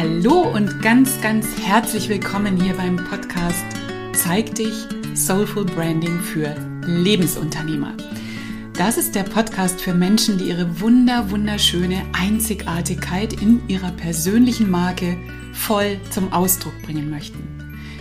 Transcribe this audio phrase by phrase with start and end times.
[0.00, 3.64] Hallo und ganz, ganz herzlich willkommen hier beim Podcast
[4.12, 4.72] Zeig dich
[5.14, 6.54] Soulful Branding für
[6.86, 7.96] Lebensunternehmer.
[8.74, 15.16] Das ist der Podcast für Menschen, die ihre wunder, wunderschöne Einzigartigkeit in ihrer persönlichen Marke
[15.52, 17.57] voll zum Ausdruck bringen möchten.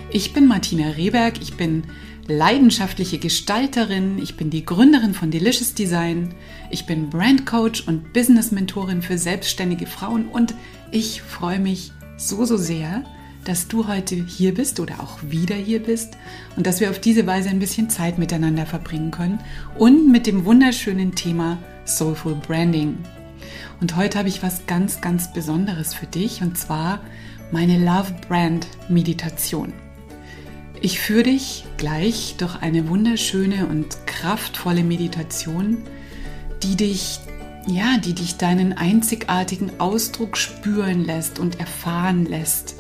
[0.09, 1.83] Ich bin Martina Rehberg, ich bin
[2.27, 6.33] leidenschaftliche Gestalterin, ich bin die Gründerin von Delicious Design,
[6.71, 10.53] ich bin Brandcoach und Business Mentorin für selbstständige Frauen und
[10.91, 13.03] ich freue mich so, so sehr,
[13.43, 16.17] dass du heute hier bist oder auch wieder hier bist
[16.55, 19.39] und dass wir auf diese Weise ein bisschen Zeit miteinander verbringen können
[19.77, 22.97] und mit dem wunderschönen Thema Soulful Branding.
[23.81, 27.01] Und heute habe ich was ganz, ganz Besonderes für dich und zwar
[27.51, 29.73] meine Love Brand Meditation.
[30.79, 35.77] Ich führe dich gleich durch eine wunderschöne und kraftvolle Meditation,
[36.61, 37.19] die dich,
[37.65, 42.75] ja, die dich deinen einzigartigen Ausdruck spüren lässt und erfahren lässt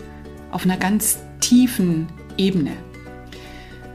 [0.51, 2.73] auf einer ganz tiefen Ebene.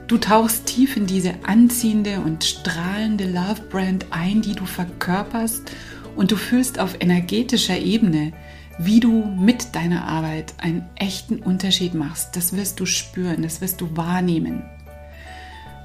[0.08, 5.70] Du tauchst tief in diese anziehende und strahlende Love Brand ein, die du verkörperst
[6.16, 8.32] und du fühlst auf energetischer Ebene,
[8.84, 12.36] wie du mit deiner Arbeit einen echten Unterschied machst.
[12.36, 14.62] Das wirst du spüren, das wirst du wahrnehmen.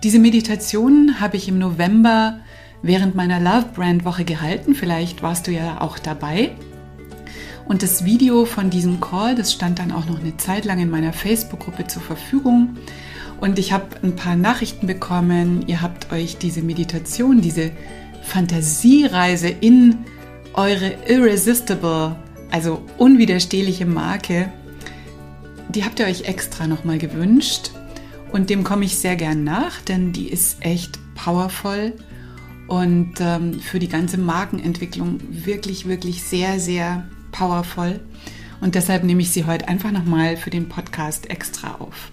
[0.03, 2.39] Diese Meditation habe ich im November
[2.81, 4.75] während meiner Love Brand Woche gehalten.
[4.75, 6.51] Vielleicht warst du ja auch dabei.
[7.67, 10.89] Und das Video von diesem Call, das stand dann auch noch eine Zeit lang in
[10.89, 12.77] meiner Facebook-Gruppe zur Verfügung.
[13.41, 15.65] Und ich habe ein paar Nachrichten bekommen.
[15.67, 17.71] Ihr habt euch diese Meditation, diese
[18.23, 19.97] Fantasiereise in
[20.53, 22.15] eure Irresistible
[22.51, 24.51] also unwiderstehliche Marke,
[25.69, 27.71] die habt ihr euch extra nochmal gewünscht
[28.31, 31.93] und dem komme ich sehr gern nach, denn die ist echt powerful
[32.67, 37.99] und ähm, für die ganze Markenentwicklung wirklich, wirklich sehr, sehr powerful.
[38.59, 42.11] Und deshalb nehme ich sie heute einfach nochmal für den Podcast extra auf.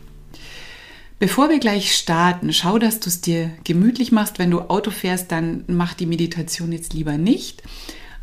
[1.18, 4.38] Bevor wir gleich starten, schau, dass du es dir gemütlich machst.
[4.38, 7.62] Wenn du Auto fährst, dann mach die Meditation jetzt lieber nicht.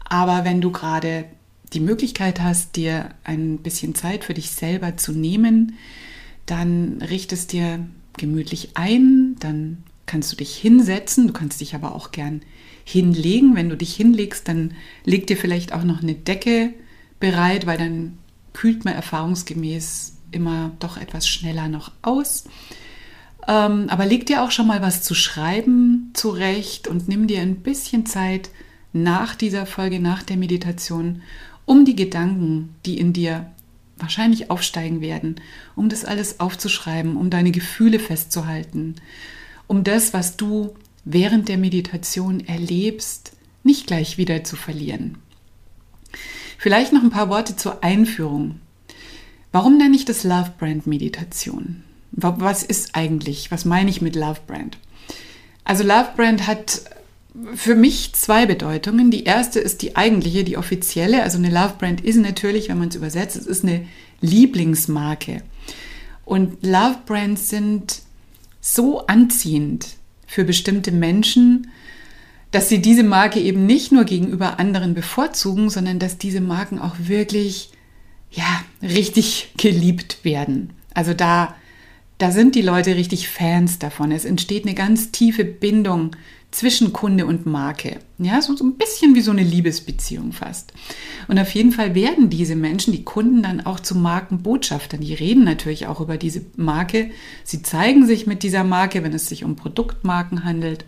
[0.07, 1.25] Aber wenn du gerade
[1.73, 5.75] die Möglichkeit hast, dir ein bisschen Zeit für dich selber zu nehmen,
[6.45, 7.85] dann richtest dir
[8.17, 12.41] gemütlich ein, dann kannst du dich hinsetzen, du kannst dich aber auch gern
[12.83, 13.55] hinlegen.
[13.55, 14.73] Wenn du dich hinlegst, dann
[15.05, 16.73] leg dir vielleicht auch noch eine Decke
[17.19, 18.17] bereit, weil dann
[18.53, 22.45] kühlt man erfahrungsgemäß immer doch etwas schneller noch aus.
[23.47, 27.57] Ähm, aber leg dir auch schon mal was zu schreiben zurecht und nimm dir ein
[27.57, 28.49] bisschen Zeit
[28.93, 31.21] nach dieser Folge, nach der Meditation,
[31.66, 33.51] um die Gedanken, die in dir
[33.97, 35.35] wahrscheinlich aufsteigen werden,
[35.75, 38.95] um das alles aufzuschreiben, um deine Gefühle festzuhalten,
[39.67, 40.73] um das, was du
[41.05, 43.33] während der Meditation erlebst,
[43.63, 45.17] nicht gleich wieder zu verlieren.
[46.57, 48.59] Vielleicht noch ein paar Worte zur Einführung.
[49.51, 51.83] Warum nenne ich das Love Brand Meditation?
[52.11, 54.78] Was ist eigentlich, was meine ich mit Love Brand?
[55.63, 56.81] Also Love Brand hat
[57.55, 59.11] für mich zwei Bedeutungen.
[59.11, 61.23] Die erste ist die eigentliche, die offizielle.
[61.23, 63.85] Also eine Love Brand ist natürlich, wenn man es übersetzt, es ist eine
[64.19, 65.41] Lieblingsmarke.
[66.25, 68.01] Und Love Brands sind
[68.59, 69.87] so anziehend
[70.27, 71.71] für bestimmte Menschen,
[72.51, 76.95] dass sie diese Marke eben nicht nur gegenüber anderen bevorzugen, sondern dass diese Marken auch
[76.99, 77.71] wirklich,
[78.29, 80.71] ja, richtig geliebt werden.
[80.93, 81.55] Also da,
[82.17, 84.11] da sind die Leute richtig Fans davon.
[84.11, 86.11] Es entsteht eine ganz tiefe Bindung
[86.51, 88.00] zwischen Kunde und Marke.
[88.17, 90.73] Ja, so, ein bisschen wie so eine Liebesbeziehung fast.
[91.28, 95.00] Und auf jeden Fall werden diese Menschen, die Kunden, dann auch zu Markenbotschaftern.
[95.00, 97.11] Die reden natürlich auch über diese Marke.
[97.45, 100.84] Sie zeigen sich mit dieser Marke, wenn es sich um Produktmarken handelt.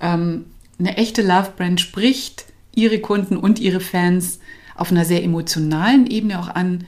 [0.00, 0.46] Ähm,
[0.80, 4.40] eine echte Love Brand spricht ihre Kunden und ihre Fans
[4.74, 6.86] auf einer sehr emotionalen Ebene auch an,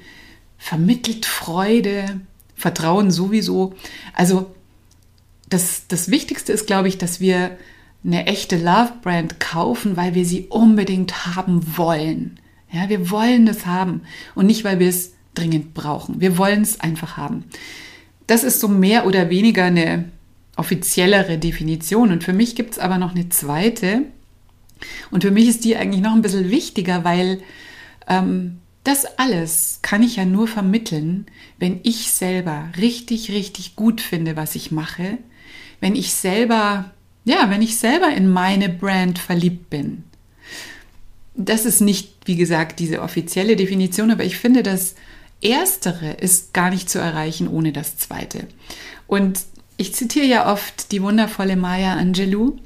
[0.58, 2.20] vermittelt Freude,
[2.54, 3.74] Vertrauen sowieso.
[4.14, 4.54] Also
[5.48, 7.56] das, das Wichtigste ist, glaube ich, dass wir
[8.04, 12.38] eine echte Love Brand kaufen, weil wir sie unbedingt haben wollen.
[12.72, 14.02] Ja, wir wollen das haben
[14.34, 16.20] und nicht, weil wir es dringend brauchen.
[16.20, 17.44] Wir wollen es einfach haben.
[18.26, 20.06] Das ist so mehr oder weniger eine
[20.56, 22.12] offiziellere Definition.
[22.12, 24.02] Und für mich gibt es aber noch eine zweite.
[25.10, 27.40] Und für mich ist die eigentlich noch ein bisschen wichtiger, weil
[28.08, 31.26] ähm, das alles kann ich ja nur vermitteln,
[31.58, 35.18] wenn ich selber richtig, richtig gut finde, was ich mache,
[35.80, 36.90] wenn ich selber
[37.24, 40.04] ja, wenn ich selber in meine Brand verliebt bin.
[41.34, 44.94] Das ist nicht, wie gesagt, diese offizielle Definition, aber ich finde, das
[45.40, 48.46] Erstere ist gar nicht zu erreichen ohne das Zweite.
[49.06, 49.40] Und
[49.76, 52.56] ich zitiere ja oft die wundervolle Maya Angelou.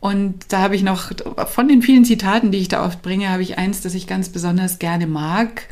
[0.00, 1.12] Und da habe ich noch,
[1.46, 4.28] von den vielen Zitaten, die ich da oft bringe, habe ich eins, das ich ganz
[4.28, 5.66] besonders gerne mag.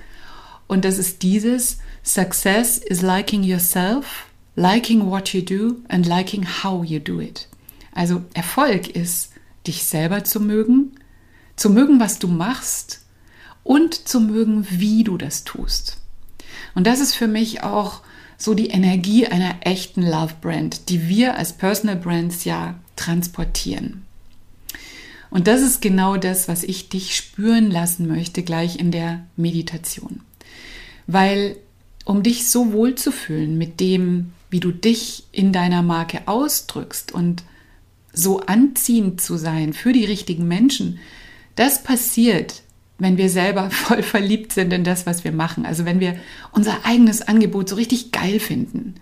[0.67, 4.27] Und das ist dieses Success is liking yourself,
[4.57, 7.47] liking what you do and liking how you do it.
[7.93, 9.33] Also Erfolg ist,
[9.67, 10.93] dich selber zu mögen,
[11.57, 13.05] zu mögen, was du machst
[13.63, 15.99] und zu mögen, wie du das tust.
[16.75, 18.01] Und das ist für mich auch
[18.39, 24.03] so die Energie einer echten Love Brand, die wir als Personal Brands ja transportieren.
[25.31, 30.21] Und das ist genau das, was ich dich spüren lassen möchte, gleich in der Meditation.
[31.07, 31.57] Weil
[32.05, 37.13] um dich so wohl zu fühlen mit dem, wie du dich in deiner Marke ausdrückst
[37.13, 37.45] und
[38.13, 40.99] so anziehend zu sein für die richtigen Menschen,
[41.57, 42.63] das passiert,
[42.99, 45.67] wenn wir selber voll verliebt sind in das, was wir machen.
[45.67, 46.17] Also wenn wir
[46.53, 48.95] unser eigenes Angebot so richtig geil finden.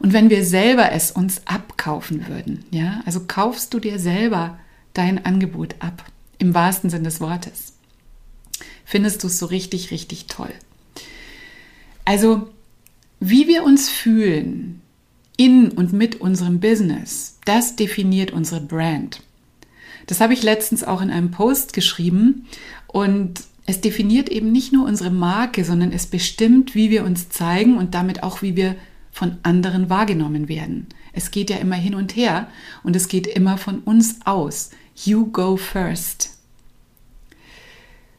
[0.00, 4.58] Und wenn wir selber es uns abkaufen würden, ja, also kaufst du dir selber
[4.92, 6.04] dein Angebot ab,
[6.38, 7.74] im wahrsten Sinne des Wortes.
[8.84, 10.52] Findest du es so richtig, richtig toll.
[12.04, 12.50] Also,
[13.20, 14.82] wie wir uns fühlen
[15.36, 19.20] in und mit unserem Business, das definiert unsere Brand.
[20.06, 22.46] Das habe ich letztens auch in einem Post geschrieben
[22.86, 27.78] und es definiert eben nicht nur unsere Marke, sondern es bestimmt, wie wir uns zeigen
[27.78, 28.76] und damit auch, wie wir
[29.10, 30.88] von anderen wahrgenommen werden.
[31.12, 32.48] Es geht ja immer hin und her
[32.82, 34.70] und es geht immer von uns aus.
[35.04, 36.30] You go first.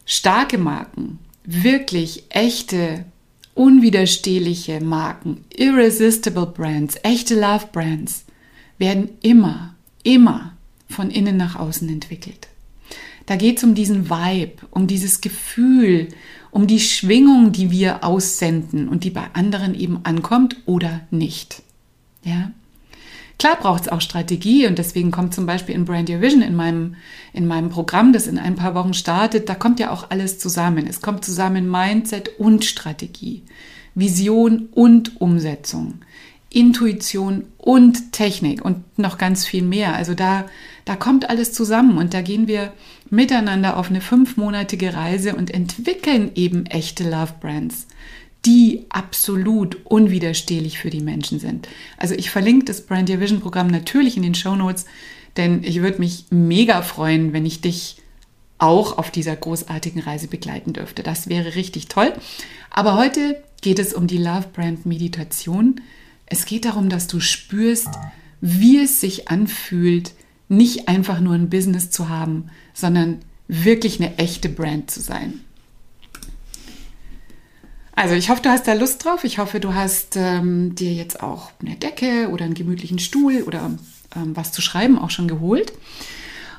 [0.05, 3.05] Starke Marken, wirklich echte,
[3.55, 8.25] unwiderstehliche Marken, irresistible Brands, echte Love Brands
[8.77, 9.73] werden immer,
[10.03, 10.53] immer
[10.87, 12.47] von innen nach außen entwickelt.
[13.25, 16.09] Da geht es um diesen Vibe, um dieses Gefühl,
[16.51, 21.63] um die Schwingung, die wir aussenden und die bei anderen eben ankommt oder nicht.
[22.23, 22.51] Ja?
[23.37, 26.55] Klar braucht es auch Strategie und deswegen kommt zum Beispiel in Brand Your Vision in
[26.55, 26.95] meinem,
[27.33, 30.87] in meinem Programm, das in ein paar Wochen startet, da kommt ja auch alles zusammen.
[30.87, 33.43] Es kommt zusammen Mindset und Strategie,
[33.93, 35.99] Vision und Umsetzung.
[36.55, 39.93] Intuition und Technik und noch ganz viel mehr.
[39.93, 40.45] Also da,
[40.85, 42.71] da kommt alles zusammen und da gehen wir
[43.09, 47.87] miteinander auf eine fünfmonatige Reise und entwickeln eben echte Love Brands,
[48.45, 51.67] die absolut unwiderstehlich für die Menschen sind.
[51.97, 54.85] Also ich verlinke das Brand Your Vision Programm natürlich in den Show Notes,
[55.37, 57.97] denn ich würde mich mega freuen, wenn ich dich
[58.57, 61.03] auch auf dieser großartigen Reise begleiten dürfte.
[61.03, 62.13] Das wäre richtig toll.
[62.69, 65.81] Aber heute geht es um die Love Brand Meditation
[66.25, 67.89] es geht darum, dass du spürst,
[68.41, 70.13] wie es sich anfühlt,
[70.47, 75.41] nicht einfach nur ein Business zu haben, sondern wirklich eine echte Brand zu sein.
[77.95, 79.23] Also ich hoffe, du hast da Lust drauf.
[79.23, 83.71] Ich hoffe, du hast ähm, dir jetzt auch eine Decke oder einen gemütlichen Stuhl oder
[84.15, 85.73] ähm, was zu schreiben auch schon geholt.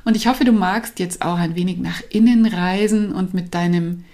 [0.05, 4.05] Und ich hoffe, du magst jetzt auch ein wenig nach innen reisen und mit deinem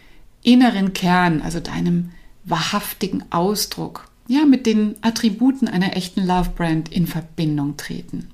[0.43, 2.11] inneren Kern, also deinem
[2.45, 8.31] wahrhaftigen Ausdruck ja, mit den Attributen einer echten Love Brand in Verbindung treten.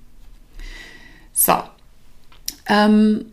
[1.32, 1.54] So,
[2.66, 3.26] ähm,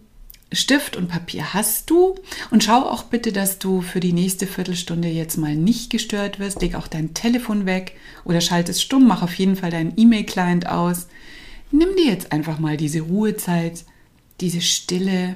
[0.51, 2.15] Stift und Papier hast du
[2.51, 6.61] und schau auch bitte, dass du für die nächste Viertelstunde jetzt mal nicht gestört wirst.
[6.61, 10.67] Leg auch dein Telefon weg oder schalte es stumm, mach auf jeden Fall deinen E-Mail-Client
[10.67, 11.07] aus.
[11.71, 13.85] Nimm dir jetzt einfach mal diese Ruhezeit,
[14.39, 15.35] diese Stille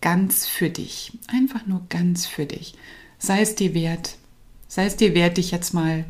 [0.00, 1.12] ganz für dich.
[1.28, 2.74] Einfach nur ganz für dich.
[3.18, 4.16] Sei es dir wert.
[4.68, 6.04] Sei es dir wert, dich jetzt mal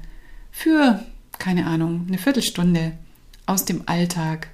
[0.51, 1.05] für,
[1.39, 2.93] keine Ahnung, eine Viertelstunde
[3.45, 4.49] aus dem Alltag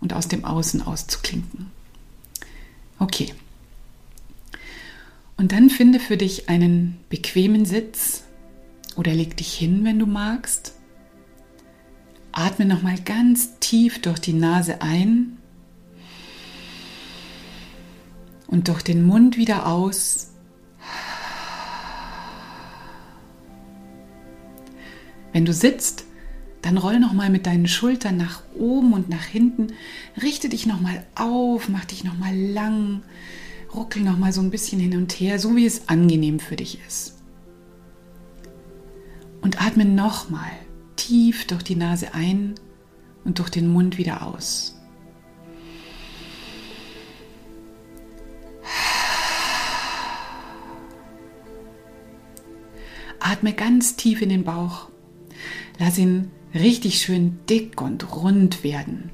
[0.00, 1.75] und aus dem Außen auszuklinken.
[2.98, 3.32] Okay.
[5.36, 8.24] Und dann finde für dich einen bequemen Sitz
[8.96, 10.74] oder leg dich hin, wenn du magst.
[12.32, 15.36] Atme nochmal ganz tief durch die Nase ein
[18.46, 20.32] und durch den Mund wieder aus.
[25.32, 26.05] Wenn du sitzt,
[26.66, 29.68] dann roll noch mal mit deinen Schultern nach oben und nach hinten,
[30.20, 33.04] richte dich noch mal auf, mach dich noch mal lang,
[33.72, 36.80] ruckel noch mal so ein bisschen hin und her, so wie es angenehm für dich
[36.84, 37.22] ist.
[39.42, 40.50] Und atme noch mal
[40.96, 42.56] tief durch die Nase ein
[43.24, 44.74] und durch den Mund wieder aus.
[53.20, 54.88] Atme ganz tief in den Bauch
[55.78, 59.10] Lass ihn richtig schön dick und rund werden.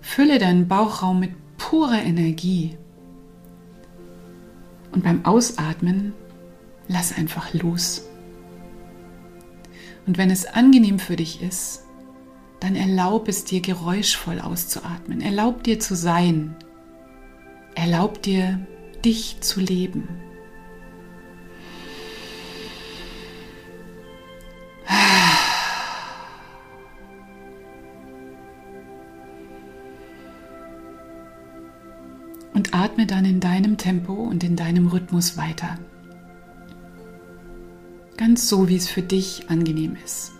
[0.00, 2.76] Fülle deinen Bauchraum mit purer Energie.
[4.92, 6.14] Und beim Ausatmen
[6.88, 8.08] lass einfach los.
[10.06, 11.84] Und wenn es angenehm für dich ist,
[12.60, 15.20] dann erlaub es dir geräuschvoll auszuatmen.
[15.20, 16.56] Erlaub dir zu sein.
[17.74, 18.66] Erlaub dir,
[19.04, 20.08] dich zu leben.
[32.58, 35.78] Und atme dann in deinem Tempo und in deinem Rhythmus weiter.
[38.16, 40.32] Ganz so, wie es für dich angenehm ist.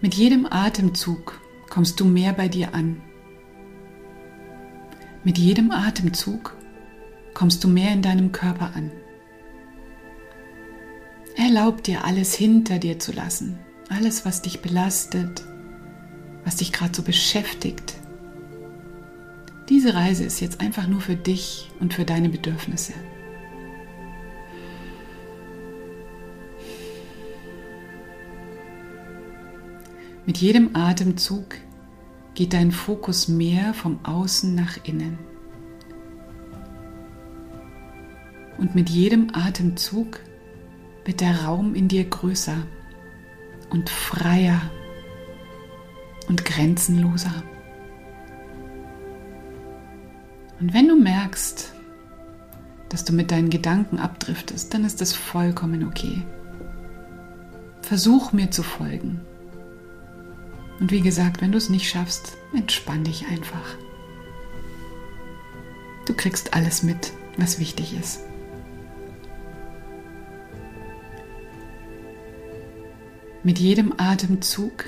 [0.00, 1.38] Mit jedem Atemzug
[1.68, 3.02] kommst du mehr bei dir an.
[5.24, 6.56] Mit jedem Atemzug
[7.34, 8.90] kommst du mehr in deinem Körper an.
[11.36, 13.58] Erlaub dir alles hinter dir zu lassen,
[13.90, 15.44] alles, was dich belastet,
[16.46, 18.01] was dich gerade so beschäftigt.
[19.68, 22.94] Diese Reise ist jetzt einfach nur für dich und für deine Bedürfnisse.
[30.24, 31.56] Mit jedem Atemzug
[32.34, 35.18] geht dein Fokus mehr vom Außen nach innen.
[38.58, 40.20] Und mit jedem Atemzug
[41.04, 42.56] wird der Raum in dir größer
[43.70, 44.60] und freier
[46.28, 47.42] und grenzenloser.
[50.62, 51.72] Und wenn du merkst,
[52.88, 56.22] dass du mit deinen Gedanken abdriftest, dann ist das vollkommen okay.
[57.80, 59.20] Versuch mir zu folgen.
[60.78, 63.76] Und wie gesagt, wenn du es nicht schaffst, entspann dich einfach.
[66.06, 68.20] Du kriegst alles mit, was wichtig ist.
[73.42, 74.84] Mit jedem Atemzug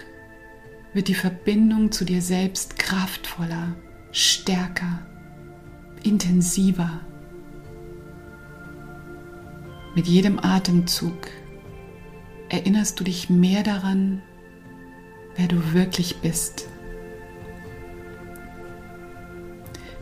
[0.92, 3.74] wird die Verbindung zu dir selbst kraftvoller,
[4.12, 5.04] stärker,
[6.04, 7.00] intensiver.
[9.94, 11.28] Mit jedem Atemzug
[12.48, 14.22] erinnerst du dich mehr daran,
[15.36, 16.68] wer du wirklich bist.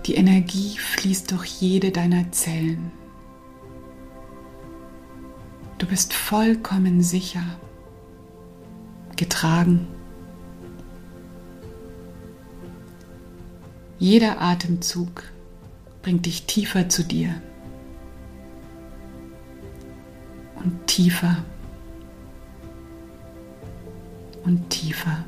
[0.07, 2.91] Die Energie fließt durch jede deiner Zellen.
[5.79, 7.45] Du bist vollkommen sicher,
[9.17, 9.87] getragen.
[13.99, 15.25] Jeder Atemzug
[16.03, 17.35] bringt dich tiefer zu dir
[20.57, 21.45] und tiefer
[24.45, 25.25] und tiefer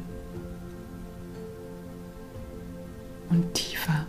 [3.31, 4.07] und tiefer.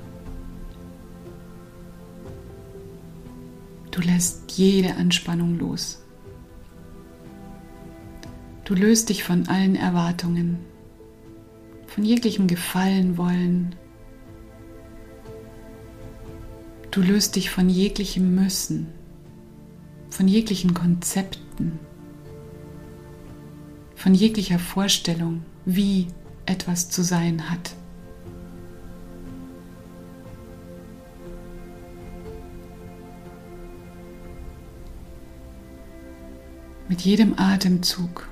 [3.92, 6.02] Du lässt jede Anspannung los.
[8.66, 10.58] Du löst dich von allen Erwartungen,
[11.88, 13.76] von jeglichem Gefallen wollen.
[16.96, 18.88] Du löst dich von jeglichem Müssen,
[20.10, 21.78] von jeglichen Konzepten
[24.06, 26.08] von jeglicher Vorstellung, wie
[26.46, 27.76] etwas zu sein hat.
[36.88, 38.30] Mit jedem Atemzug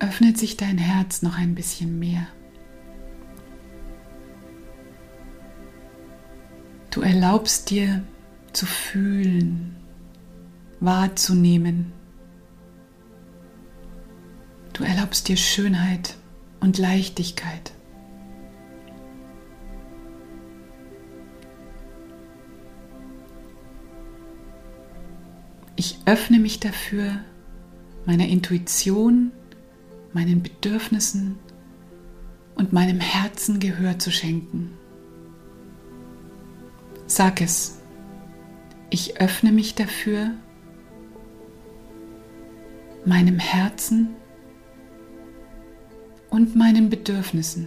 [0.00, 2.26] öffnet sich dein Herz noch ein bisschen mehr.
[6.94, 8.02] Du erlaubst dir
[8.52, 9.76] zu fühlen,
[10.80, 11.92] wahrzunehmen,
[14.74, 16.16] Du erlaubst dir Schönheit
[16.58, 17.72] und Leichtigkeit.
[25.76, 27.20] Ich öffne mich dafür,
[28.04, 29.30] meiner Intuition,
[30.12, 31.38] meinen Bedürfnissen
[32.56, 34.72] und meinem Herzen Gehör zu schenken.
[37.16, 37.78] Sag es.
[38.90, 40.32] Ich öffne mich dafür,
[43.04, 44.08] meinem Herzen
[46.28, 47.66] und meinen Bedürfnissen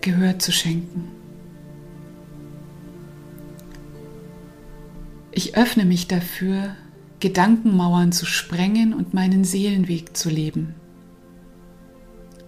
[0.00, 1.12] Gehör zu schenken.
[5.30, 6.74] Ich öffne mich dafür,
[7.20, 10.74] Gedankenmauern zu sprengen und meinen Seelenweg zu leben.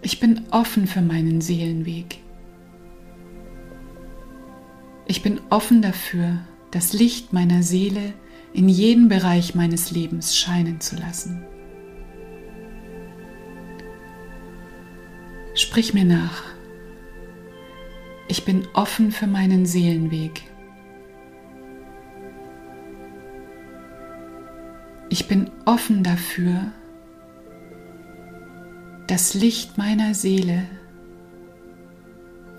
[0.02, 2.18] Ich bin offen für meinen Seelenweg.
[5.10, 6.38] Ich bin offen dafür,
[6.70, 8.12] das Licht meiner Seele
[8.52, 11.44] in jeden Bereich meines Lebens scheinen zu lassen.
[15.56, 16.44] Sprich mir nach.
[18.28, 20.42] Ich bin offen für meinen Seelenweg.
[25.08, 26.70] Ich bin offen dafür,
[29.08, 30.68] das Licht meiner Seele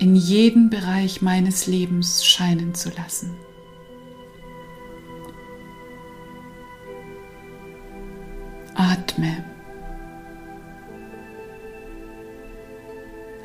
[0.02, 3.36] in jeden Bereich meines Lebens scheinen zu lassen.
[8.74, 9.44] Atme.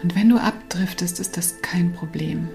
[0.01, 2.49] Und wenn du abdriftest, ist das kein Problem.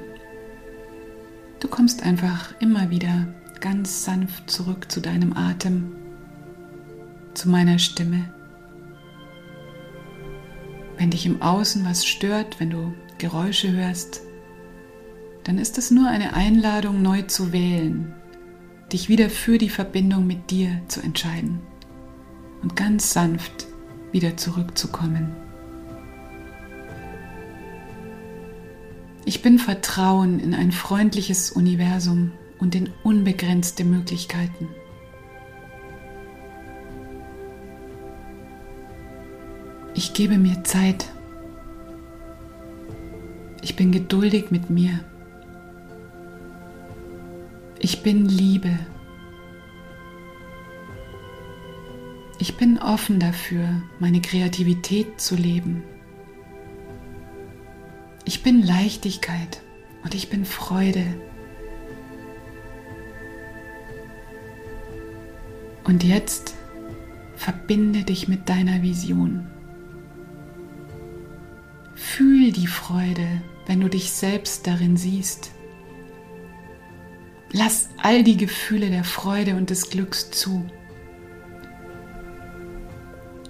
[1.60, 3.28] Du kommst einfach immer wieder
[3.60, 5.92] ganz sanft zurück zu deinem Atem,
[7.34, 8.34] zu meiner Stimme.
[10.98, 14.22] Wenn dich im Außen was stört, wenn du Geräusche hörst,
[15.44, 18.12] dann ist es nur eine Einladung, neu zu wählen,
[18.92, 21.60] dich wieder für die Verbindung mit dir zu entscheiden
[22.62, 23.68] und ganz sanft
[24.10, 25.36] wieder zurückzukommen.
[29.24, 34.68] Ich bin Vertrauen in ein freundliches Universum und in unbegrenzte Möglichkeiten.
[39.94, 41.12] Ich gebe mir Zeit.
[43.62, 45.00] Ich bin geduldig mit mir.
[47.78, 48.76] Ich bin Liebe.
[52.38, 55.84] Ich bin offen dafür, meine Kreativität zu leben.
[58.24, 59.62] Ich bin Leichtigkeit
[60.02, 61.04] und ich bin Freude.
[65.84, 66.54] Und jetzt
[67.36, 69.46] verbinde dich mit deiner Vision.
[71.94, 75.50] Fühl die Freude, wenn du dich selbst darin siehst.
[77.52, 80.64] Lass all die Gefühle der Freude und des Glücks zu.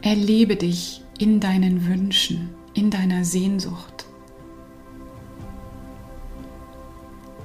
[0.02, 4.06] Erlebe dich in deinen Wünschen, in deiner Sehnsucht.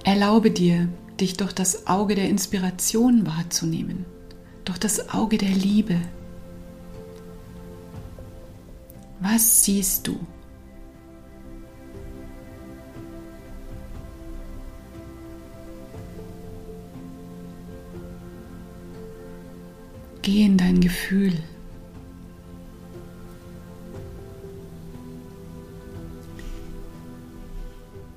[0.03, 0.87] Erlaube dir,
[1.19, 4.05] dich durch das Auge der Inspiration wahrzunehmen,
[4.65, 5.99] durch das Auge der Liebe.
[9.19, 10.19] Was siehst du?
[20.27, 21.31] Geh in dein Gefühl.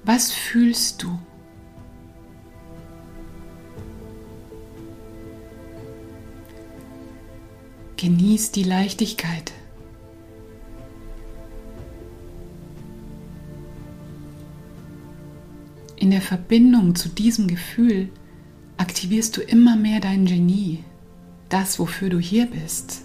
[0.02, 1.16] Was fühlst du?
[7.96, 9.52] Genieß die Leichtigkeit.
[15.94, 18.08] In der Verbindung zu diesem Gefühl
[18.78, 20.82] aktivierst du immer mehr dein Genie
[21.50, 23.02] das, wofür du hier bist.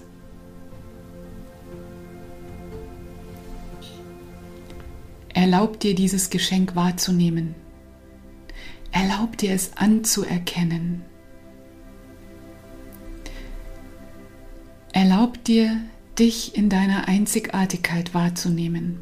[5.34, 7.56] Erlaub dir dieses Geschenk wahrzunehmen.
[8.92, 11.04] Erlaub dir es anzuerkennen.
[14.94, 15.82] Erlaub dir,
[16.18, 19.00] dich in deiner Einzigartigkeit wahrzunehmen.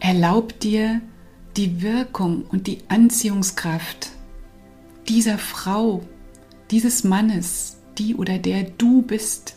[0.00, 1.00] Erlaub dir
[1.56, 4.10] die Wirkung und die Anziehungskraft
[5.10, 6.02] dieser Frau,
[6.70, 9.56] dieses Mannes, die oder der du bist,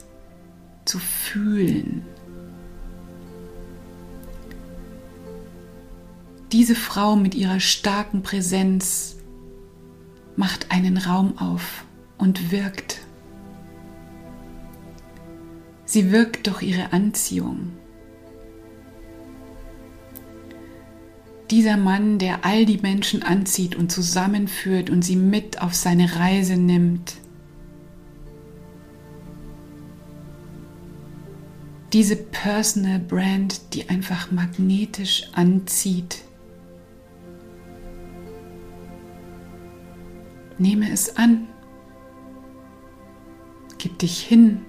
[0.83, 2.03] zu fühlen.
[6.51, 9.17] Diese Frau mit ihrer starken Präsenz
[10.35, 11.85] macht einen Raum auf
[12.17, 13.01] und wirkt.
[15.85, 17.73] Sie wirkt durch ihre Anziehung.
[21.51, 26.57] Dieser Mann, der all die Menschen anzieht und zusammenführt und sie mit auf seine Reise
[26.57, 27.15] nimmt.
[31.93, 36.23] Diese Personal Brand, die einfach magnetisch anzieht.
[40.57, 41.47] Nehme es an.
[43.77, 44.61] Gib dich hin.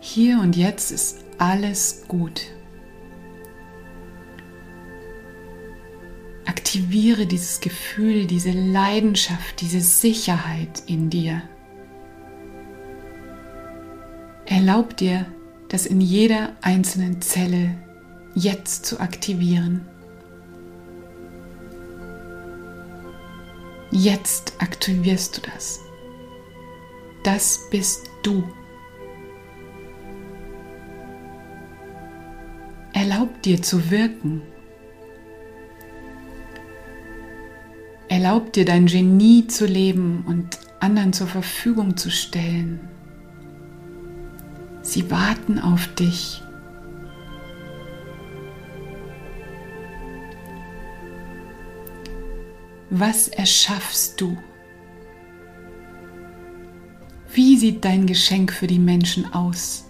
[0.00, 2.42] Hier und jetzt ist alles gut.
[6.68, 11.40] Aktiviere dieses Gefühl, diese Leidenschaft, diese Sicherheit in dir.
[14.44, 15.24] Erlaub dir,
[15.70, 17.74] das in jeder einzelnen Zelle
[18.34, 19.86] jetzt zu aktivieren.
[23.90, 25.80] Jetzt aktivierst du das.
[27.24, 28.44] Das bist du.
[32.92, 34.42] Erlaub dir zu wirken.
[38.18, 42.80] Erlaub dir dein Genie zu leben und anderen zur Verfügung zu stellen.
[44.82, 46.42] Sie warten auf dich.
[52.90, 54.36] Was erschaffst du?
[57.32, 59.87] Wie sieht dein Geschenk für die Menschen aus?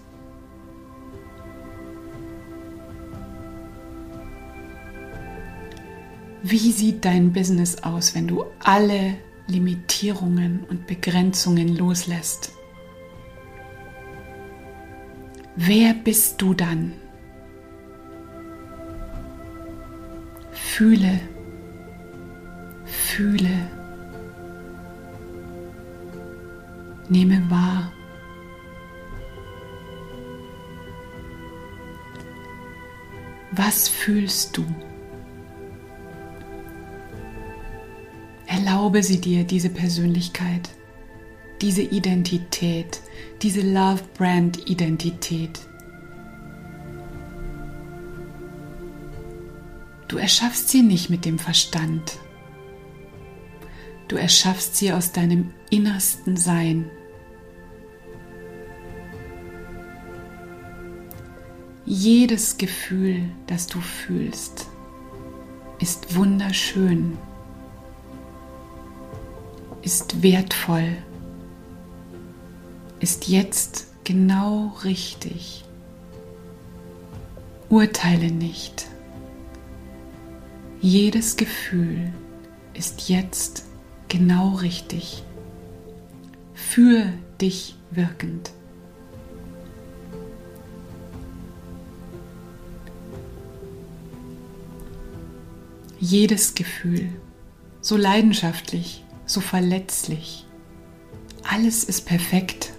[6.51, 12.53] Wie sieht dein Business aus, wenn du alle Limitierungen und Begrenzungen loslässt?
[15.55, 16.93] Wer bist du dann?
[20.51, 21.19] Fühle,
[22.85, 23.69] fühle,
[27.09, 27.91] nehme wahr.
[33.51, 34.65] Was fühlst du?
[38.89, 40.67] Erlaube sie dir, diese Persönlichkeit,
[41.61, 43.01] diese Identität,
[43.43, 45.59] diese Love Brand Identität.
[50.07, 52.17] Du erschaffst sie nicht mit dem Verstand.
[54.07, 56.89] Du erschaffst sie aus deinem innersten Sein.
[61.85, 64.65] Jedes Gefühl, das du fühlst,
[65.79, 67.19] ist wunderschön,
[69.89, 70.97] ist wertvoll,
[72.99, 75.65] ist jetzt genau richtig.
[77.69, 78.85] Urteile nicht.
[80.79, 82.13] Jedes Gefühl
[82.75, 83.65] ist jetzt
[84.09, 85.23] genau richtig,
[86.53, 88.51] für dich wirkend.
[95.99, 97.09] Jedes Gefühl,
[97.81, 100.45] so leidenschaftlich, so verletzlich,
[101.43, 102.73] alles ist perfekt.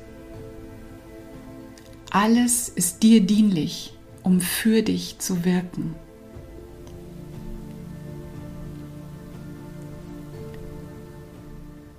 [2.11, 5.95] Alles ist dir dienlich, um für dich zu wirken.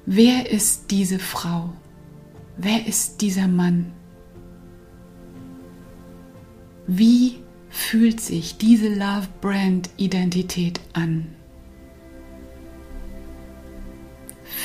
[0.06, 1.70] Wer ist diese Frau?
[2.58, 3.94] Wer ist dieser Mann?
[6.88, 7.38] Wie
[7.70, 11.34] fühlt sich diese Love Brand Identität an?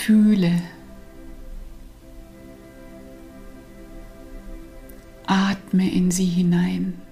[0.06, 0.62] Fühle.
[5.26, 7.02] Atme in sie hinein.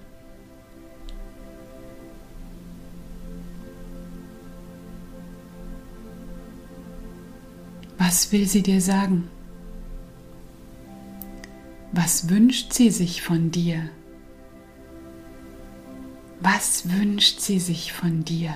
[7.97, 9.27] Was will sie dir sagen?
[11.91, 13.89] Was wünscht sie sich von dir?
[16.39, 18.53] Was wünscht sie sich von dir?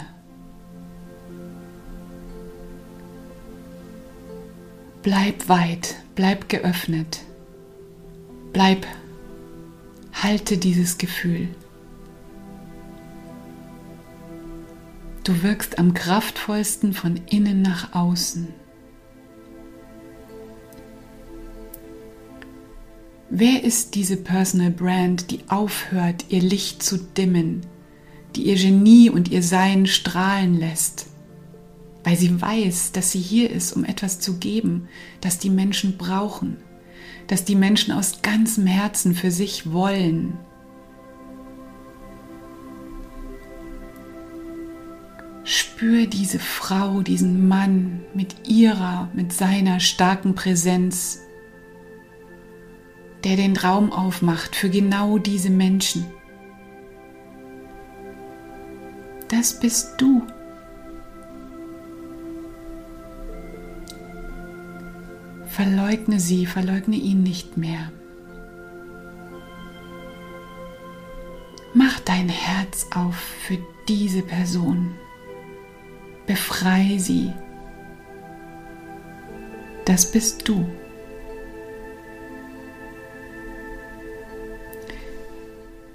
[5.02, 7.22] Bleib weit, bleib geöffnet,
[8.52, 8.86] bleib,
[10.12, 11.48] halte dieses Gefühl.
[15.24, 18.50] Du wirkst am kraftvollsten von innen nach außen.
[23.30, 27.62] Wer ist diese Personal Brand, die aufhört, ihr Licht zu dimmen,
[28.36, 31.09] die ihr Genie und ihr Sein strahlen lässt,
[32.04, 34.88] weil sie weiß, dass sie hier ist, um etwas zu geben,
[35.22, 36.58] das die Menschen brauchen,
[37.28, 40.38] das die Menschen aus ganzem Herzen für sich wollen?
[45.44, 51.22] Spür diese Frau, diesen Mann mit ihrer, mit seiner starken Präsenz
[53.24, 56.06] der den Raum aufmacht für genau diese Menschen.
[59.28, 60.24] Das bist du.
[65.50, 67.92] Verleugne sie, verleugne ihn nicht mehr.
[71.74, 73.58] Mach dein Herz auf für
[73.88, 74.96] diese Person.
[76.28, 77.34] Befrei sie.
[79.86, 80.68] Das bist du.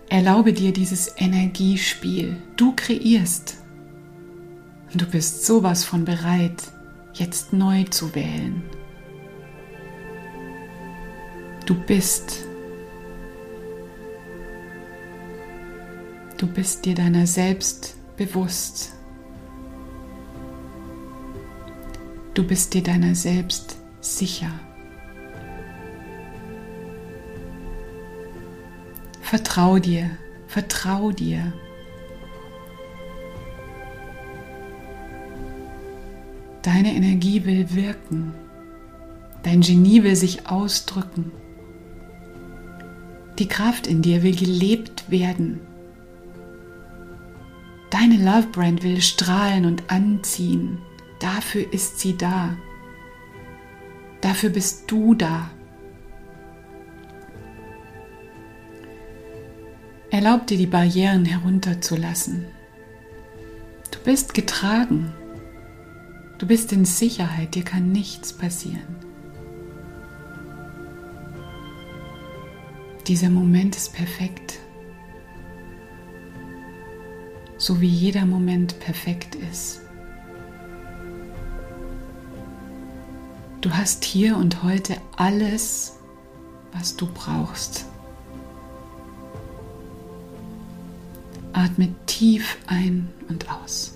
[0.08, 2.36] Erlaube dir dieses Energiespiel.
[2.56, 3.56] Du kreierst.
[4.94, 6.72] Du bist sowas von bereit,
[7.14, 8.62] jetzt neu zu wählen.
[11.66, 12.44] Du bist.
[16.36, 18.92] Du bist dir deiner selbst bewusst.
[22.34, 24.50] Du bist dir deiner selbst sicher.
[29.22, 30.10] Vertrau dir,
[30.48, 31.52] vertrau dir.
[36.60, 38.34] Deine Energie will wirken.
[39.42, 41.32] Dein Genie will sich ausdrücken.
[43.38, 45.60] Die Kraft in dir will gelebt werden.
[47.90, 50.78] Deine Love Brand will strahlen und anziehen.
[51.20, 52.56] Dafür ist sie da.
[54.20, 55.50] Dafür bist du da.
[60.10, 62.46] Erlaub dir die Barrieren herunterzulassen.
[63.90, 65.12] Du bist getragen.
[66.38, 69.03] Du bist in Sicherheit, dir kann nichts passieren.
[73.06, 74.58] Dieser Moment ist perfekt.
[77.58, 79.82] So wie jeder Moment perfekt ist.
[83.60, 85.98] Du hast hier und heute alles,
[86.72, 87.84] was du brauchst.
[91.52, 93.93] Atme tief ein und aus.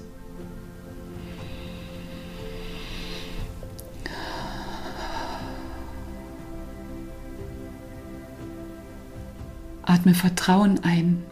[9.88, 11.22] Atme Vertrauen ein.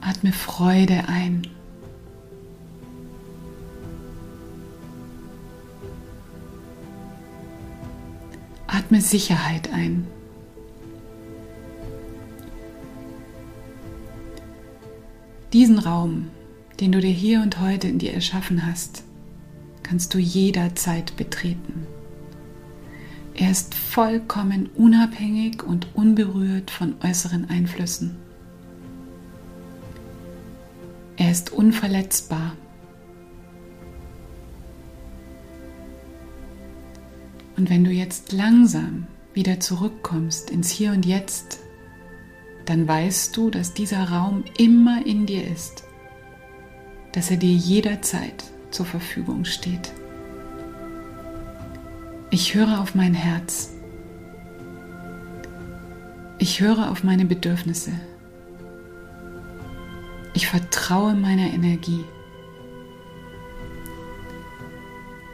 [0.00, 1.46] Atme Freude ein.
[8.66, 10.06] Atme Sicherheit ein.
[15.52, 16.30] Diesen Raum,
[16.80, 19.04] den du dir hier und heute in dir erschaffen hast,
[19.82, 21.81] kannst du jederzeit betreten.
[23.42, 28.16] Er ist vollkommen unabhängig und unberührt von äußeren Einflüssen.
[31.16, 32.52] Er ist unverletzbar.
[37.56, 41.58] Und wenn du jetzt langsam wieder zurückkommst ins Hier und Jetzt,
[42.64, 45.82] dann weißt du, dass dieser Raum immer in dir ist,
[47.10, 49.92] dass er dir jederzeit zur Verfügung steht.
[52.34, 53.74] Ich höre auf mein Herz.
[56.38, 57.92] Ich höre auf meine Bedürfnisse.
[60.32, 62.06] Ich vertraue meiner Energie.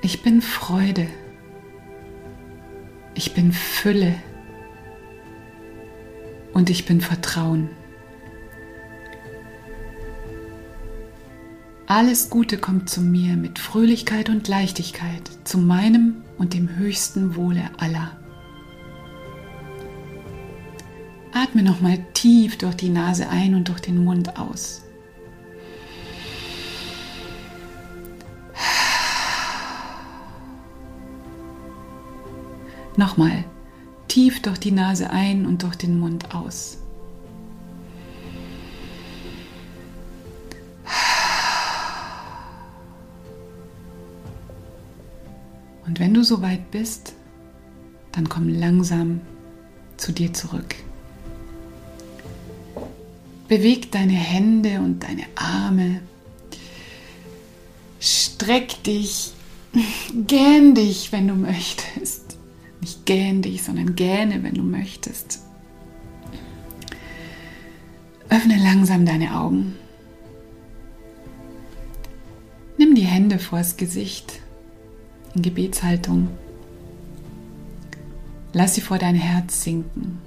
[0.02, 1.06] Ich bin Freude.
[3.14, 4.16] Ich bin Fülle.
[6.52, 7.70] Und ich bin Vertrauen.
[11.90, 17.62] Alles Gute kommt zu mir mit Fröhlichkeit und Leichtigkeit, zu meinem und dem höchsten Wohle
[17.78, 18.14] aller.
[21.32, 24.82] Atme nochmal tief durch die Nase ein und durch den Mund aus.
[32.98, 33.44] Nochmal
[34.08, 36.76] tief durch die Nase ein und durch den Mund aus.
[45.98, 47.14] Und wenn du soweit bist,
[48.12, 49.20] dann komm langsam
[49.96, 50.76] zu dir zurück.
[53.48, 56.00] Beweg deine Hände und deine Arme.
[57.98, 59.32] Streck dich,
[60.28, 62.38] gähn dich, wenn du möchtest.
[62.80, 65.40] Nicht gähn dich, sondern gähne, wenn du möchtest.
[68.28, 69.74] Öffne langsam deine Augen.
[72.76, 74.37] Nimm die Hände vors Gesicht
[75.38, 76.28] in Gebetshaltung.
[78.52, 80.18] Lass sie vor dein Herz sinken.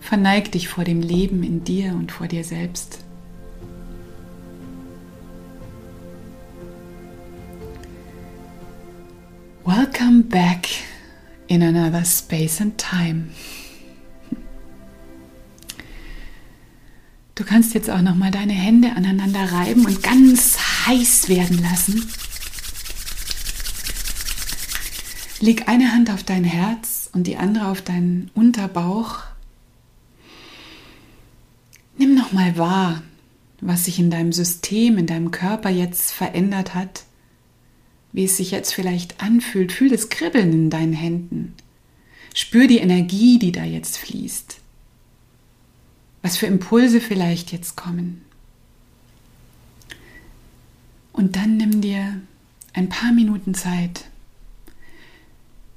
[0.00, 2.98] Verneig dich vor dem Leben in dir und vor dir selbst.
[9.64, 10.68] Welcome back
[11.46, 13.28] in another space and time.
[17.34, 22.04] Du kannst jetzt auch noch mal deine Hände aneinander reiben und ganz heiß werden lassen.
[25.44, 29.18] Leg eine Hand auf dein Herz und die andere auf deinen Unterbauch.
[31.98, 33.02] Nimm noch mal wahr,
[33.60, 37.04] was sich in deinem System, in deinem Körper jetzt verändert hat,
[38.12, 39.70] wie es sich jetzt vielleicht anfühlt.
[39.70, 41.52] Fühl das Kribbeln in deinen Händen.
[42.32, 44.56] Spür die Energie, die da jetzt fließt.
[46.22, 48.22] Was für Impulse vielleicht jetzt kommen.
[51.12, 52.18] Und dann nimm dir
[52.72, 54.06] ein paar Minuten Zeit,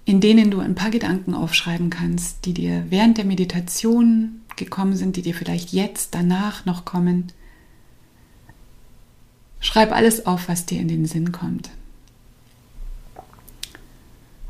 [0.07, 5.17] in denen du ein paar Gedanken aufschreiben kannst, die dir während der Meditation gekommen sind,
[5.17, 7.33] die dir vielleicht jetzt danach noch kommen.
[9.59, 11.71] Schreib alles auf, was dir in den Sinn kommt.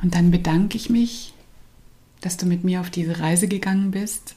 [0.03, 1.33] Und dann bedanke ich mich,
[2.21, 4.35] dass du mit mir auf diese Reise gegangen bist.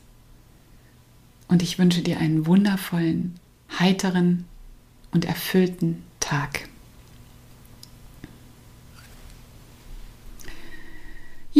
[1.48, 3.34] Und ich wünsche dir einen wundervollen,
[3.78, 4.46] heiteren
[5.12, 6.69] und erfüllten Tag.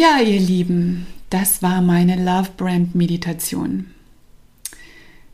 [0.00, 3.90] Ja, ihr Lieben, das war meine Love Brand Meditation.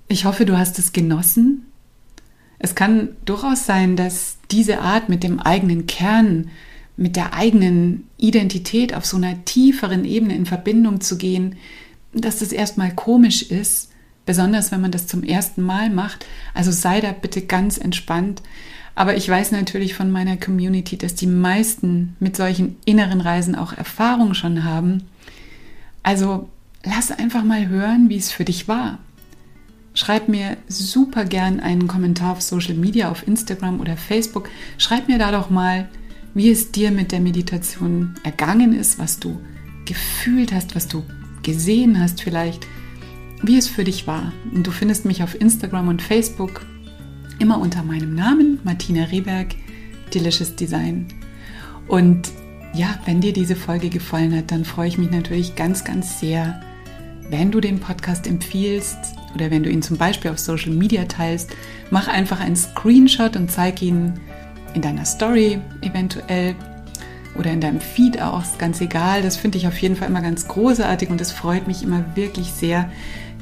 [0.09, 1.67] Ich hoffe, du hast es genossen.
[2.59, 6.51] Es kann durchaus sein, dass diese Art mit dem eigenen Kern,
[6.97, 11.55] mit der eigenen Identität auf so einer tieferen Ebene in Verbindung zu gehen,
[12.13, 13.93] dass das erstmal komisch ist,
[14.25, 16.27] besonders wenn man das zum ersten Mal macht.
[16.55, 18.43] Also sei da bitte ganz entspannt.
[18.97, 23.75] Aber ich weiß natürlich von meiner Community, dass die meisten mit solchen inneren Reisen auch
[23.75, 25.05] Erfahrung schon haben.
[26.03, 26.49] Also
[26.83, 28.99] lass einfach mal hören, wie es für dich war.
[29.93, 34.49] Schreib mir super gern einen Kommentar auf Social Media, auf Instagram oder Facebook.
[34.79, 35.89] Schreib mir da doch mal,
[36.33, 39.39] wie es dir mit der Meditation ergangen ist, was du
[39.85, 41.05] gefühlt hast, was du
[41.43, 42.67] gesehen hast vielleicht,
[43.43, 44.33] wie es für dich war.
[44.55, 46.65] Und du findest mich auf Instagram und Facebook
[47.39, 49.55] immer unter meinem Namen, Martina Rehberg,
[50.15, 51.07] Delicious Design.
[51.89, 52.31] Und
[52.75, 56.61] ja, wenn dir diese Folge gefallen hat, dann freue ich mich natürlich ganz, ganz sehr,
[57.31, 58.99] wenn du den Podcast empfiehlst
[59.35, 61.51] oder wenn du ihn zum Beispiel auf Social Media teilst.
[61.91, 64.15] Mach einfach einen Screenshot und zeig ihn
[64.75, 66.55] in deiner Story eventuell
[67.39, 69.23] oder in deinem Feed auch, ist ganz egal.
[69.23, 72.53] Das finde ich auf jeden Fall immer ganz großartig und es freut mich immer wirklich
[72.53, 72.91] sehr.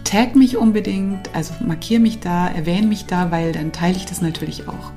[0.04, 4.20] Tag mich unbedingt, also markiere mich da, erwähne mich da, weil dann teile ich das
[4.20, 4.92] natürlich auch.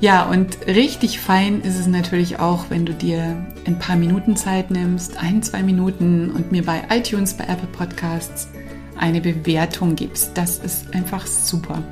[0.00, 3.36] Ja, und richtig fein ist es natürlich auch, wenn du dir
[3.66, 8.48] ein paar Minuten Zeit nimmst, ein, zwei Minuten und mir bei iTunes, bei Apple Podcasts
[8.96, 10.32] eine Bewertung gibst.
[10.34, 11.82] Das ist einfach super.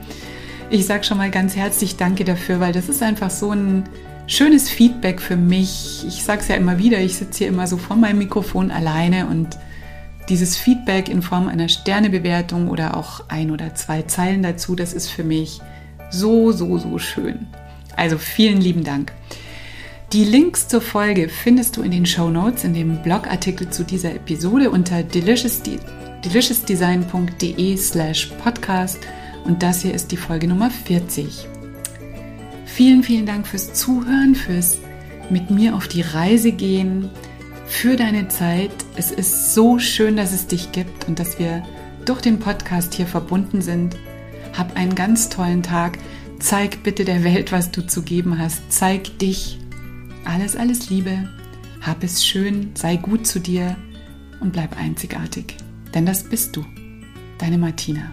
[0.71, 3.85] Ich sage schon mal ganz herzlich Danke dafür, weil das ist einfach so ein
[4.27, 6.05] schönes Feedback für mich.
[6.07, 9.27] Ich sage es ja immer wieder, ich sitze hier immer so vor meinem Mikrofon alleine
[9.27, 9.59] und
[10.29, 15.09] dieses Feedback in Form einer Sternebewertung oder auch ein oder zwei Zeilen dazu, das ist
[15.09, 15.61] für mich
[16.11, 17.47] so, so, so schön.
[17.97, 19.13] Also vielen lieben Dank.
[20.13, 24.15] Die Links zur Folge findest du in den Show Notes, in dem Blogartikel zu dieser
[24.15, 29.01] Episode unter deliciousdesign.de slash podcast
[29.45, 31.47] und das hier ist die Folge Nummer 40.
[32.65, 34.79] Vielen, vielen Dank fürs Zuhören, fürs
[35.31, 37.11] mit mir auf die Reise gehen,
[37.69, 38.73] für deine Zeit.
[38.97, 41.63] Es ist so schön, dass es dich gibt und dass wir
[42.05, 43.97] durch den Podcast hier verbunden sind.
[44.57, 45.99] Hab einen ganz tollen Tag.
[46.41, 48.63] Zeig bitte der Welt, was du zu geben hast.
[48.71, 49.59] Zeig dich.
[50.25, 51.29] Alles, alles Liebe.
[51.81, 53.77] Hab es schön, sei gut zu dir
[54.41, 55.57] und bleib einzigartig.
[55.95, 56.65] Denn das bist du.
[57.39, 58.11] Deine Martina.